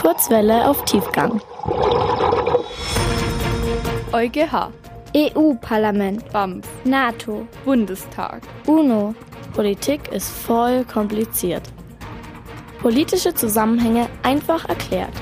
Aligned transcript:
Kurzwelle 0.00 0.68
auf 0.68 0.84
Tiefgang. 0.84 1.40
EuGH, 4.12 4.70
EU-Parlament, 5.16 6.30
BAMF, 6.30 6.68
NATO, 6.84 7.48
Bundestag. 7.64 8.42
UNO. 8.66 9.16
Politik 9.54 10.12
ist 10.12 10.30
voll 10.30 10.84
kompliziert. 10.84 11.62
Politische 12.80 13.34
Zusammenhänge 13.34 14.08
einfach 14.22 14.68
erklärt. 14.68 15.14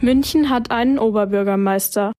München 0.00 0.48
hat 0.48 0.70
einen 0.70 1.00
Oberbürgermeister. 1.00 2.12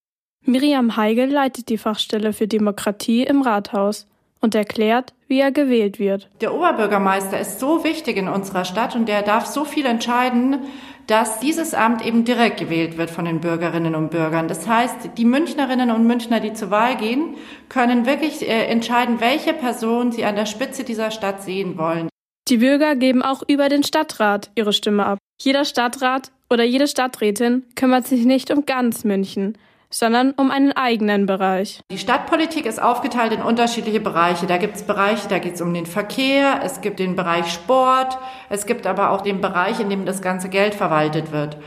Miriam 0.44 0.98
Heigel 0.98 1.32
leitet 1.32 1.70
die 1.70 1.78
Fachstelle 1.78 2.34
für 2.34 2.50
Demokratie 2.50 3.24
im 3.24 3.42
Rathaus 3.42 4.08
und 4.46 4.56
erklärt, 4.56 5.14
wie 5.28 5.42
er 5.42 5.52
gewählt 5.52 6.00
wird. 6.00 6.30
Der 6.40 6.54
Oberbürgermeister 6.54 7.38
ist 7.38 7.60
so 7.60 7.84
wichtig 7.84 8.16
in 8.16 8.30
unserer 8.30 8.64
Stadt 8.64 8.96
und 8.96 9.10
der 9.10 9.24
darf 9.24 9.46
so 9.46 9.66
viel 9.66 9.86
entscheiden, 9.86 10.60
dass 11.08 11.40
dieses 11.40 11.74
Amt 11.74 12.06
eben 12.06 12.24
direkt 12.26 12.58
gewählt 12.58 12.98
wird 12.98 13.10
von 13.10 13.26
den 13.26 13.42
Bürgerinnen 13.42 13.96
und 13.96 14.12
Bürgern. 14.12 14.48
Das 14.48 14.68
heißt, 14.68 15.10
die 15.18 15.26
Münchnerinnen 15.26 15.92
und 15.92 16.08
Münchner, 16.08 16.40
die 16.40 16.54
zur 16.54 16.72
Wahl 16.72 16.96
gehen, 16.96 17.36
können 17.70 18.06
wirklich 18.06 18.48
äh, 18.48 18.66
entscheiden, 18.68 19.20
welche 19.20 19.54
Person 19.54 20.12
sie 20.12 20.26
an 20.26 20.36
der 20.36 20.46
Spitze 20.46 20.84
dieser 20.84 21.12
Stadt 21.12 21.44
sehen 21.44 21.78
wollen. 21.78 22.08
Die 22.48 22.58
Bürger 22.58 22.96
geben 22.96 23.24
auch 23.24 23.44
über 23.48 23.70
den 23.70 23.84
Stadtrat 23.84 24.52
ihre 24.56 24.74
Stimme 24.74 25.06
ab. 25.06 25.18
Jeder 25.42 25.66
Stadtrat 25.66 26.32
oder 26.50 26.64
jede 26.64 26.88
Stadträtin 26.88 27.64
kümmert 27.76 28.08
sich 28.08 28.26
nicht 28.26 28.52
um 28.52 28.66
ganz 28.66 29.04
München, 29.04 29.58
sondern 29.96 30.32
um 30.32 30.52
einen 30.52 30.74
eigenen 30.74 31.26
Bereich. 31.26 31.80
Die 31.90 31.98
Stadtpolitik 31.98 32.66
ist 32.66 32.82
aufgeteilt 32.82 33.32
in 33.32 33.42
unterschiedliche 33.42 34.02
Bereiche. 34.02 34.46
Da 34.46 34.58
gibt 34.58 34.76
es 34.76 34.84
Bereiche, 34.84 35.30
da 35.30 35.40
geht 35.40 35.56
es 35.56 35.62
um 35.62 35.74
den 35.74 35.86
Verkehr, 35.86 36.60
es 36.64 36.82
gibt 36.82 37.00
den 37.00 37.16
Bereich 37.16 37.52
Sport, 37.52 38.18
es 38.50 38.66
gibt 38.66 38.88
aber 38.88 39.12
auch 39.12 39.22
den 39.22 39.40
Bereich, 39.40 39.80
in 39.80 39.90
dem 39.90 40.06
das 40.06 40.22
ganze 40.22 40.50
Geld 40.50 40.76
verwaltet 40.76 41.32
wird. 41.32 41.58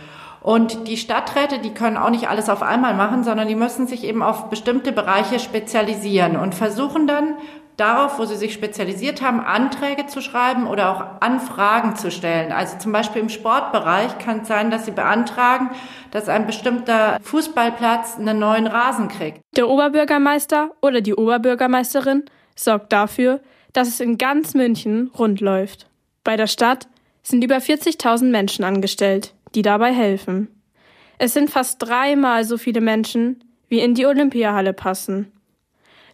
Und 0.42 0.86
die 0.89 0.98
Stadträte, 0.98 1.58
die 1.58 1.72
können 1.72 1.97
auch 1.97 2.11
nicht 2.11 2.28
alles 2.28 2.48
auf 2.50 2.62
einmal 2.62 2.94
machen, 2.94 3.25
sondern 3.25 3.48
die 3.48 3.55
müssen 3.55 3.86
sich 3.86 4.05
eben 4.05 4.22
auf 4.22 4.50
bestimmte 4.50 4.92
Bereiche 4.92 5.39
spezialisieren 5.39 6.36
und 6.36 6.55
versuchen 6.55 7.06
dann 7.06 7.34
darauf, 7.78 8.18
wo 8.18 8.24
sie 8.24 8.36
sich 8.36 8.52
spezialisiert 8.52 9.22
haben, 9.22 9.40
Anträge 9.40 10.06
zu 10.06 10.20
schreiben 10.20 10.66
oder 10.66 10.90
auch 10.90 11.22
Anfragen 11.22 11.96
zu 11.96 12.10
stellen. 12.10 12.52
Also 12.52 12.76
zum 12.78 12.92
Beispiel 12.92 13.22
im 13.22 13.28
Sportbereich 13.28 14.18
kann 14.18 14.40
es 14.40 14.48
sein, 14.48 14.70
dass 14.70 14.84
sie 14.84 14.90
beantragen, 14.90 15.70
dass 16.10 16.28
ein 16.28 16.46
bestimmter 16.46 17.18
Fußballplatz 17.22 18.18
einen 18.18 18.38
neuen 18.38 18.66
Rasen 18.66 19.08
kriegt. 19.08 19.40
Der 19.56 19.68
Oberbürgermeister 19.68 20.72
oder 20.82 21.00
die 21.00 21.14
Oberbürgermeisterin 21.14 22.24
sorgt 22.56 22.92
dafür, 22.92 23.40
dass 23.72 23.88
es 23.88 24.00
in 24.00 24.18
ganz 24.18 24.54
München 24.54 25.10
rund 25.16 25.40
läuft. 25.40 25.86
Bei 26.24 26.36
der 26.36 26.48
Stadt 26.48 26.88
sind 27.22 27.44
über 27.44 27.58
40.000 27.58 28.24
Menschen 28.24 28.64
angestellt, 28.64 29.34
die 29.54 29.62
dabei 29.62 29.92
helfen. 29.92 30.48
Es 31.18 31.32
sind 31.32 31.48
fast 31.48 31.80
dreimal 31.80 32.44
so 32.44 32.58
viele 32.58 32.80
Menschen, 32.80 33.44
wie 33.68 33.80
in 33.80 33.94
die 33.94 34.06
Olympiahalle 34.06 34.72
passen. 34.72 35.32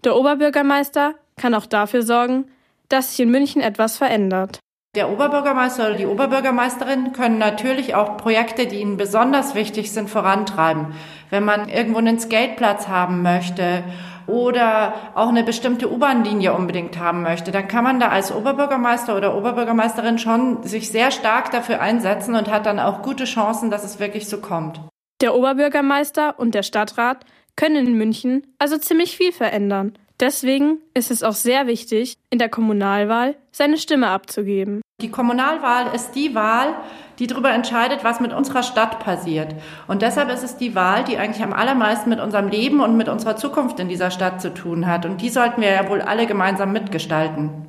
Der 0.02 0.16
Oberbürgermeister 0.16 1.14
kann 1.36 1.54
auch 1.54 1.66
dafür 1.66 2.02
sorgen, 2.02 2.46
dass 2.88 3.10
sich 3.10 3.20
in 3.20 3.30
München 3.30 3.62
etwas 3.62 3.96
verändert. 3.96 4.60
Der 4.94 5.10
Oberbürgermeister 5.10 5.88
oder 5.88 5.96
die 5.96 6.06
Oberbürgermeisterin 6.06 7.12
können 7.12 7.38
natürlich 7.38 7.96
auch 7.96 8.16
Projekte, 8.16 8.66
die 8.66 8.76
ihnen 8.76 8.96
besonders 8.96 9.56
wichtig 9.56 9.90
sind, 9.90 10.08
vorantreiben. 10.08 10.94
Wenn 11.30 11.44
man 11.44 11.68
irgendwo 11.68 11.98
einen 11.98 12.20
Skateplatz 12.20 12.86
haben 12.86 13.22
möchte 13.22 13.82
oder 14.28 14.94
auch 15.16 15.28
eine 15.28 15.42
bestimmte 15.42 15.90
U-Bahn-Linie 15.92 16.54
unbedingt 16.54 16.96
haben 16.96 17.22
möchte, 17.22 17.50
dann 17.50 17.66
kann 17.66 17.82
man 17.82 17.98
da 17.98 18.10
als 18.10 18.32
Oberbürgermeister 18.32 19.16
oder 19.16 19.36
Oberbürgermeisterin 19.36 20.18
schon 20.18 20.62
sich 20.62 20.92
sehr 20.92 21.10
stark 21.10 21.50
dafür 21.50 21.80
einsetzen 21.80 22.36
und 22.36 22.48
hat 22.48 22.66
dann 22.66 22.78
auch 22.78 23.02
gute 23.02 23.24
Chancen, 23.24 23.72
dass 23.72 23.82
es 23.82 23.98
wirklich 23.98 24.28
so 24.28 24.38
kommt. 24.40 24.80
Der 25.20 25.34
Oberbürgermeister 25.34 26.38
und 26.38 26.54
der 26.54 26.62
Stadtrat 26.62 27.24
können 27.56 27.86
in 27.86 27.98
München 27.98 28.46
also 28.60 28.78
ziemlich 28.78 29.16
viel 29.16 29.32
verändern. 29.32 29.98
Deswegen 30.20 30.78
ist 30.94 31.10
es 31.10 31.22
auch 31.22 31.32
sehr 31.32 31.66
wichtig, 31.66 32.16
in 32.30 32.38
der 32.38 32.48
Kommunalwahl 32.48 33.34
seine 33.50 33.78
Stimme 33.78 34.08
abzugeben. 34.08 34.80
Die 35.00 35.10
Kommunalwahl 35.10 35.92
ist 35.92 36.12
die 36.12 36.36
Wahl, 36.36 36.74
die 37.18 37.26
darüber 37.26 37.50
entscheidet, 37.50 38.04
was 38.04 38.20
mit 38.20 38.32
unserer 38.32 38.62
Stadt 38.62 39.00
passiert. 39.00 39.54
Und 39.88 40.02
deshalb 40.02 40.30
ist 40.30 40.44
es 40.44 40.56
die 40.56 40.76
Wahl, 40.76 41.02
die 41.02 41.18
eigentlich 41.18 41.42
am 41.42 41.52
allermeisten 41.52 42.10
mit 42.10 42.20
unserem 42.20 42.48
Leben 42.48 42.80
und 42.80 42.96
mit 42.96 43.08
unserer 43.08 43.36
Zukunft 43.36 43.80
in 43.80 43.88
dieser 43.88 44.12
Stadt 44.12 44.40
zu 44.40 44.54
tun 44.54 44.86
hat. 44.86 45.04
Und 45.04 45.20
die 45.20 45.30
sollten 45.30 45.60
wir 45.60 45.72
ja 45.72 45.88
wohl 45.88 46.00
alle 46.00 46.26
gemeinsam 46.26 46.72
mitgestalten. 46.72 47.63